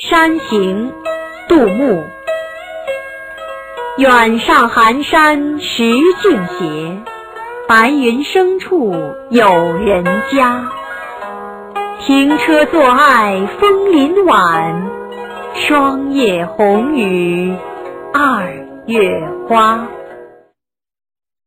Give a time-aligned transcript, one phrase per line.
[0.00, 0.94] 山行
[1.46, 2.02] 杜牧
[3.98, 5.92] 远上寒山石
[6.22, 7.02] 径斜
[7.68, 8.94] 白云深处
[9.28, 9.44] 有
[9.76, 10.02] 人
[10.32, 10.64] 家。
[12.00, 14.90] 停车坐爱枫林晚
[15.54, 17.54] 霜叶红于
[18.14, 18.54] 二
[18.86, 19.86] 月花。